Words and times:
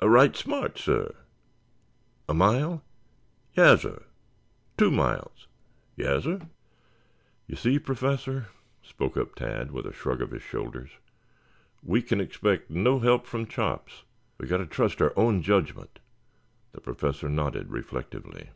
"A 0.00 0.08
right 0.08 0.34
smart, 0.34 0.78
sah." 0.80 1.10
"A 2.28 2.34
mile?" 2.34 2.82
"Yassir." 3.56 4.02
"Two 4.76 4.90
miles?" 4.90 5.46
"Yassir." 5.96 6.48
"You 7.46 7.54
see, 7.54 7.78
Professor," 7.78 8.46
spoke 8.82 9.16
up 9.16 9.36
Tad 9.36 9.70
with 9.70 9.86
a 9.86 9.92
shrug 9.92 10.20
of 10.20 10.30
the 10.30 10.40
shoulders. 10.40 10.90
"We 11.84 12.02
can 12.02 12.20
expect 12.20 12.68
no 12.68 12.98
help 12.98 13.26
from 13.26 13.46
Chops. 13.46 14.02
We've 14.38 14.50
got 14.50 14.56
to 14.58 14.66
trust 14.66 14.98
to 14.98 15.04
our 15.04 15.12
own 15.16 15.40
judgment." 15.40 16.00
The 16.72 16.80
Professor 16.80 17.28
nodded 17.28 17.70
reflectively. 17.70 18.50